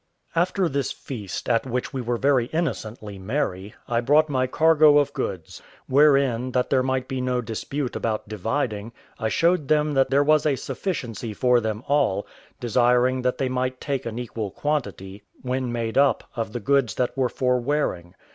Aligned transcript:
After 0.35 0.67
this 0.67 0.91
feast, 0.91 1.47
at 1.47 1.67
which 1.67 1.93
we 1.93 2.01
were 2.01 2.17
very 2.17 2.47
innocently 2.47 3.19
merry, 3.19 3.75
I 3.87 4.01
brought 4.01 4.29
my 4.29 4.47
cargo 4.47 4.97
of 4.97 5.13
goods; 5.13 5.61
wherein, 5.85 6.53
that 6.53 6.71
there 6.71 6.81
might 6.81 7.07
be 7.07 7.21
no 7.21 7.39
dispute 7.39 7.95
about 7.95 8.27
dividing, 8.27 8.93
I 9.19 9.29
showed 9.29 9.67
them 9.67 9.91
that 9.93 10.09
there 10.09 10.23
was 10.23 10.47
a 10.47 10.55
sufficiency 10.55 11.35
for 11.35 11.59
them 11.59 11.83
all, 11.87 12.25
desiring 12.59 13.21
that 13.21 13.37
they 13.37 13.47
might 13.47 13.73
all 13.73 13.77
take 13.79 14.07
an 14.07 14.17
equal 14.17 14.49
quantity, 14.49 15.21
when 15.43 15.71
made 15.71 15.99
up, 15.99 16.23
of 16.35 16.51
the 16.51 16.59
goods 16.59 16.95
that 16.95 17.15
were 17.15 17.29
for 17.29 17.59
wearing. 17.59 18.15